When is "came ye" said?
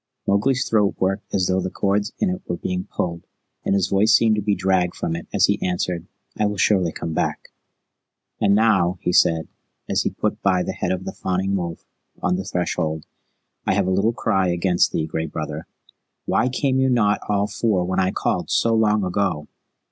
16.49-16.89